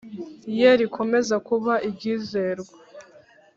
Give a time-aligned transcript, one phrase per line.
[0.57, 2.75] Ye rikomeza kuba iryizerwa